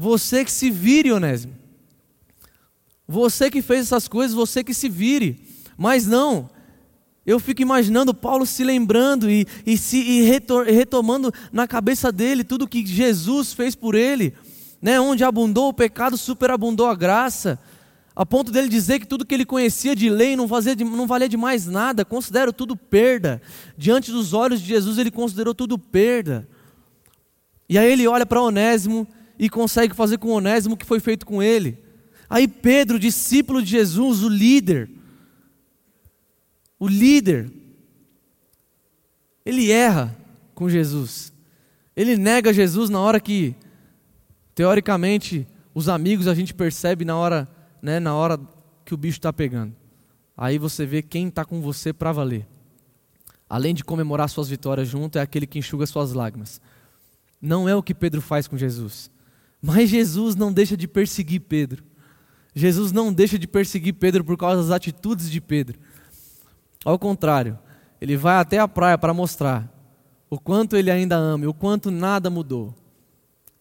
[0.00, 1.52] Você que se vire, Onésimo.
[3.08, 5.40] Você que fez essas coisas, você que se vire.
[5.76, 6.48] Mas não,
[7.26, 12.68] eu fico imaginando Paulo se lembrando e, e se e retomando na cabeça dele tudo
[12.68, 14.34] que Jesus fez por ele,
[14.80, 15.00] né?
[15.00, 17.58] onde abundou o pecado, superabundou a graça,
[18.14, 21.08] a ponto dele dizer que tudo que ele conhecia de lei não, fazia de, não
[21.08, 23.42] valia de mais nada, considero tudo perda.
[23.76, 26.48] Diante dos olhos de Jesus, ele considerou tudo perda.
[27.68, 29.08] E aí ele olha para Onésimo
[29.38, 31.78] e consegue fazer com Onésimo o que foi feito com ele.
[32.28, 34.90] Aí Pedro, discípulo de Jesus, o líder,
[36.78, 37.50] o líder,
[39.44, 40.14] ele erra
[40.54, 41.32] com Jesus.
[41.96, 43.54] Ele nega Jesus na hora que,
[44.54, 47.48] teoricamente, os amigos a gente percebe na hora,
[47.80, 48.38] né, na hora
[48.84, 49.74] que o bicho está pegando.
[50.36, 52.46] Aí você vê quem está com você para valer.
[53.48, 56.60] Além de comemorar suas vitórias junto, é aquele que enxuga suas lágrimas.
[57.40, 59.10] Não é o que Pedro faz com Jesus.
[59.60, 61.84] Mas Jesus não deixa de perseguir Pedro.
[62.54, 65.78] Jesus não deixa de perseguir Pedro por causa das atitudes de Pedro.
[66.84, 67.58] Ao contrário,
[68.00, 69.72] ele vai até a praia para mostrar
[70.30, 72.74] o quanto ele ainda ama e o quanto nada mudou.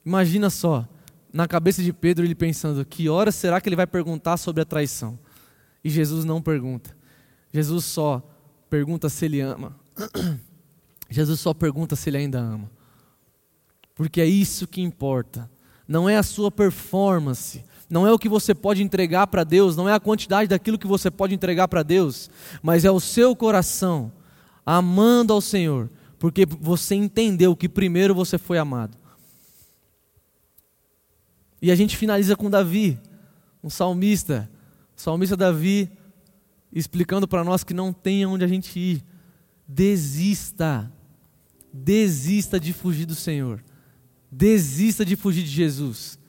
[0.06, 0.88] Imagina só,
[1.34, 4.66] na cabeça de Pedro ele pensando: que hora será que ele vai perguntar sobre a
[4.66, 5.18] traição?
[5.84, 6.96] E Jesus não pergunta.
[7.54, 8.22] Jesus só
[8.70, 9.76] pergunta se ele ama.
[11.10, 12.70] Jesus só pergunta se ele ainda ama.
[13.96, 15.50] Porque é isso que importa
[15.88, 19.88] não é a sua performance, não é o que você pode entregar para Deus, não
[19.88, 22.30] é a quantidade daquilo que você pode entregar para Deus,
[22.62, 24.12] mas é o seu coração
[24.65, 28.97] amando ao Senhor, porque você entendeu que primeiro você foi amado.
[31.62, 33.00] E a gente finaliza com Davi,
[33.63, 34.50] um salmista,
[34.95, 35.89] o salmista Davi,
[36.71, 39.04] explicando para nós que não tem onde a gente ir.
[39.67, 40.91] Desista,
[41.73, 43.63] desista de fugir do Senhor.
[44.32, 46.20] Desista de fugir de Jesus.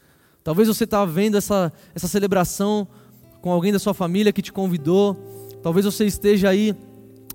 [0.45, 2.87] Talvez você está vendo essa, essa celebração
[3.43, 5.17] com alguém da sua família que te convidou.
[5.63, 6.75] Talvez você esteja aí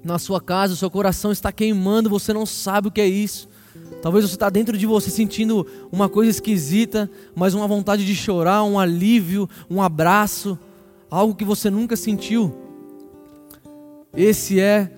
[0.03, 3.47] na sua casa, o seu coração está queimando, você não sabe o que é isso.
[4.01, 8.63] Talvez você está dentro de você sentindo uma coisa esquisita, mas uma vontade de chorar,
[8.63, 10.57] um alívio, um abraço,
[11.09, 12.53] algo que você nunca sentiu.
[14.15, 14.91] Esse é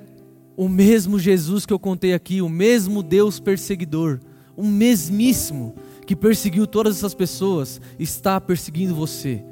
[0.57, 4.19] o mesmo Jesus que eu contei aqui, o mesmo Deus perseguidor
[4.55, 9.43] o mesmíssimo que perseguiu todas essas pessoas está perseguindo você.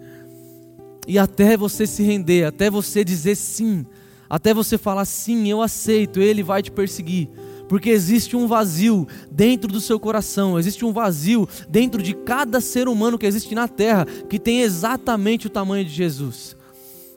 [1.07, 3.85] E até você se render, até você dizer sim,
[4.29, 7.29] até você falar sim, eu aceito, ele vai te perseguir.
[7.67, 12.87] Porque existe um vazio dentro do seu coração, existe um vazio dentro de cada ser
[12.87, 16.55] humano que existe na terra, que tem exatamente o tamanho de Jesus.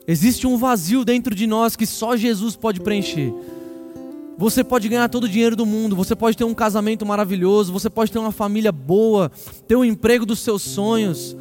[0.07, 3.33] Existe um vazio dentro de nós que só Jesus pode preencher.
[4.37, 7.89] Você pode ganhar todo o dinheiro do mundo, você pode ter um casamento maravilhoso, você
[7.89, 9.31] pode ter uma família boa,
[9.67, 11.35] ter o um emprego dos seus sonhos.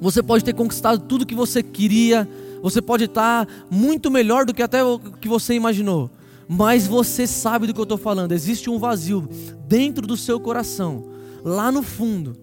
[0.00, 2.28] Você pode ter conquistado tudo que você queria,
[2.62, 6.08] você pode estar muito melhor do que até o que você imaginou.
[6.48, 8.30] Mas você sabe do que eu estou falando.
[8.30, 9.28] Existe um vazio
[9.66, 11.04] dentro do seu coração,
[11.44, 12.36] lá no fundo,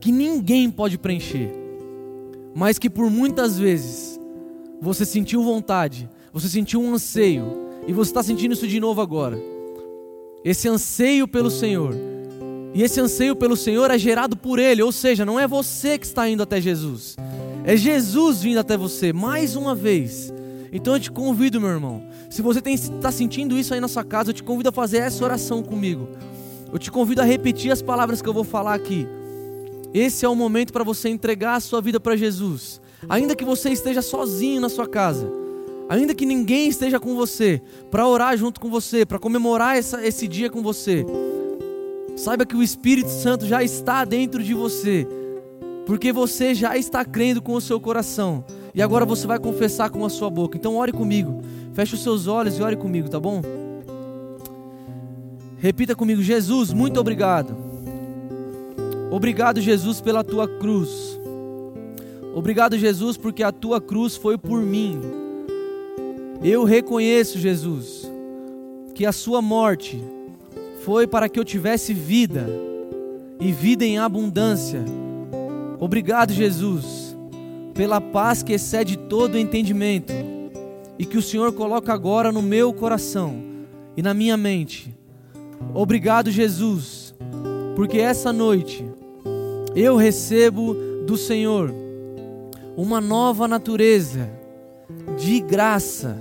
[0.00, 1.52] que ninguém pode preencher,
[2.54, 4.18] mas que por muitas vezes
[4.80, 9.38] você sentiu vontade, você sentiu um anseio, e você está sentindo isso de novo agora.
[10.44, 11.94] Esse anseio pelo Senhor.
[12.74, 16.06] E esse anseio pelo Senhor é gerado por Ele, ou seja, não é você que
[16.06, 17.16] está indo até Jesus,
[17.64, 20.32] é Jesus vindo até você, mais uma vez.
[20.72, 24.30] Então eu te convido, meu irmão, se você está sentindo isso aí na sua casa,
[24.30, 26.08] eu te convido a fazer essa oração comigo.
[26.72, 29.06] Eu te convido a repetir as palavras que eu vou falar aqui.
[29.94, 33.70] Esse é o momento para você entregar a sua vida para Jesus, ainda que você
[33.70, 35.43] esteja sozinho na sua casa
[35.88, 37.60] ainda que ninguém esteja com você,
[37.90, 41.04] para orar junto com você, para comemorar essa, esse dia com você,
[42.16, 45.06] saiba que o Espírito Santo já está dentro de você,
[45.86, 50.04] porque você já está crendo com o seu coração, e agora você vai confessar com
[50.04, 50.56] a sua boca.
[50.56, 53.40] Então, ore comigo, feche os seus olhos e ore comigo, tá bom?
[55.58, 57.56] Repita comigo: Jesus, muito obrigado.
[59.10, 61.20] Obrigado, Jesus, pela tua cruz.
[62.34, 65.23] Obrigado, Jesus, porque a tua cruz foi por mim.
[66.42, 68.10] Eu reconheço, Jesus,
[68.94, 70.02] que a sua morte
[70.84, 72.46] foi para que eu tivesse vida.
[73.40, 74.82] e vida em abundância.
[75.80, 77.16] Obrigado, Jesus,
[77.74, 80.12] pela paz que excede todo entendimento
[80.98, 83.42] e que o Senhor coloca agora no meu coração
[83.96, 84.96] e na minha mente.
[85.74, 87.14] Obrigado, Jesus,
[87.74, 88.84] porque essa noite
[89.74, 90.74] eu recebo
[91.04, 91.74] do Senhor
[92.76, 94.30] uma nova natureza
[95.16, 96.16] de graça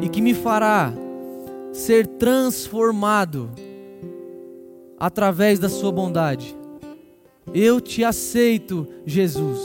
[0.00, 0.92] e que me fará
[1.72, 3.50] ser transformado
[4.98, 6.56] através da Sua bondade.
[7.52, 9.60] Eu te aceito, Jesus.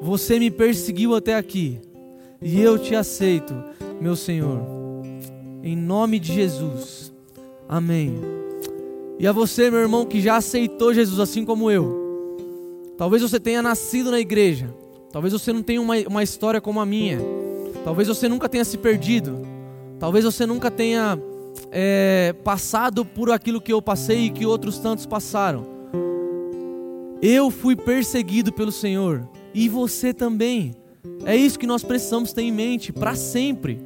[0.00, 1.80] Você me perseguiu até aqui
[2.40, 3.54] e eu te aceito,
[4.00, 4.60] meu Senhor.
[5.62, 7.12] Em nome de Jesus.
[7.68, 8.14] Amém.
[9.18, 12.04] E a você, meu irmão, que já aceitou Jesus assim como eu.
[12.98, 14.72] Talvez você tenha nascido na igreja.
[15.16, 17.18] Talvez você não tenha uma, uma história como a minha.
[17.82, 19.40] Talvez você nunca tenha se perdido.
[19.98, 21.18] Talvez você nunca tenha
[21.72, 25.66] é, passado por aquilo que eu passei e que outros tantos passaram.
[27.22, 30.74] Eu fui perseguido pelo Senhor e você também.
[31.24, 33.80] É isso que nós precisamos ter em mente para sempre.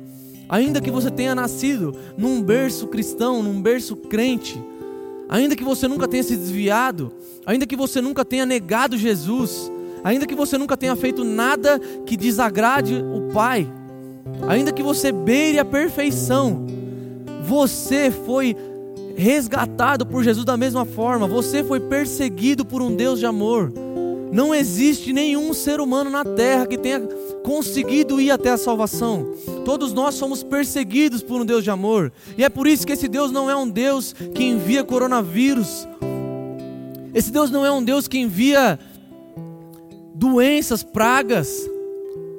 [0.48, 4.60] Ainda que você tenha nascido num berço cristão, num berço crente,
[5.28, 7.12] ainda que você nunca tenha se desviado,
[7.46, 9.70] ainda que você nunca tenha negado Jesus,
[10.02, 13.70] ainda que você nunca tenha feito nada que desagrade o Pai,
[14.48, 16.66] ainda que você beire a perfeição,
[17.42, 18.56] você foi
[19.16, 23.72] resgatado por Jesus da mesma forma, você foi perseguido por um Deus de amor.
[24.32, 27.00] Não existe nenhum ser humano na terra que tenha
[27.42, 29.32] conseguido ir até a salvação.
[29.64, 32.12] Todos nós somos perseguidos por um Deus de amor.
[32.38, 35.88] E é por isso que esse Deus não é um Deus que envia coronavírus.
[37.12, 38.78] Esse Deus não é um Deus que envia
[40.20, 41.66] doenças, pragas,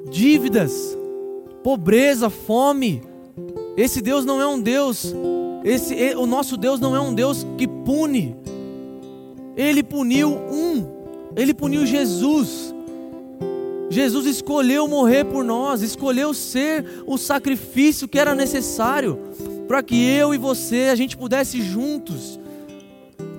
[0.08, 0.96] dívidas,
[1.64, 3.02] pobreza, fome.
[3.76, 5.12] Esse Deus não é um Deus,
[5.64, 8.36] esse o nosso Deus não é um Deus que pune.
[9.56, 10.86] Ele puniu um,
[11.34, 12.72] ele puniu Jesus.
[13.90, 19.18] Jesus escolheu morrer por nós, escolheu ser o sacrifício que era necessário
[19.66, 22.38] para que eu e você a gente pudesse juntos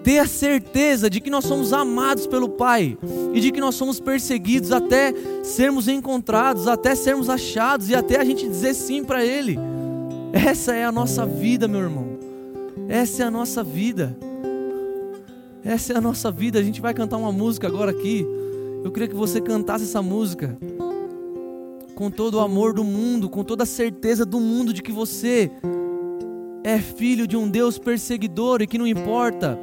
[0.03, 2.97] ter a certeza de que nós somos amados pelo Pai
[3.33, 8.23] e de que nós somos perseguidos até sermos encontrados, até sermos achados e até a
[8.23, 9.57] gente dizer sim para Ele.
[10.33, 12.19] Essa é a nossa vida, meu irmão.
[12.89, 14.17] Essa é a nossa vida.
[15.63, 16.59] Essa é a nossa vida.
[16.59, 18.25] A gente vai cantar uma música agora aqui.
[18.83, 20.57] Eu queria que você cantasse essa música
[21.95, 25.49] com todo o amor do mundo, com toda a certeza do mundo de que você
[26.63, 29.57] é filho de um Deus perseguidor e que não importa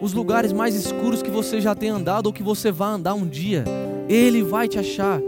[0.00, 3.26] os lugares mais escuros que você já tem andado ou que você vai andar um
[3.26, 3.64] dia,
[4.08, 5.20] Ele vai te achar.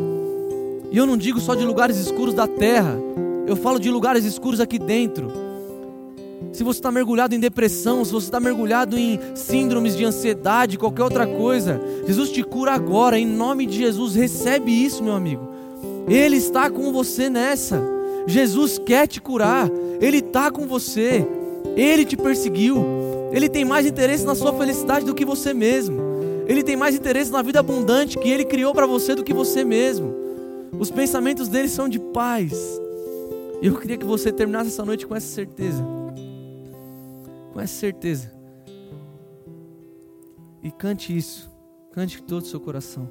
[0.91, 2.97] E eu não digo só de lugares escuros da terra,
[3.47, 5.49] eu falo de lugares escuros aqui dentro.
[6.53, 11.03] Se você está mergulhado em depressão, se você está mergulhado em síndromes de ansiedade, qualquer
[11.03, 14.15] outra coisa, Jesus te cura agora, em nome de Jesus.
[14.15, 15.49] Recebe isso, meu amigo.
[16.09, 17.81] Ele está com você nessa.
[18.27, 21.27] Jesus quer te curar, Ele está com você.
[21.77, 22.85] Ele te perseguiu,
[23.33, 26.01] Ele tem mais interesse na sua felicidade do que você mesmo.
[26.47, 29.65] Ele tem mais interesse na vida abundante que Ele criou para você do que você
[29.65, 30.15] mesmo.
[30.79, 32.53] Os pensamentos dele são de paz.
[33.61, 35.83] E eu queria que você terminasse essa noite com essa certeza
[37.59, 38.33] com essa certeza.
[40.63, 41.51] E cante isso,
[41.91, 43.11] cante com todo o seu coração.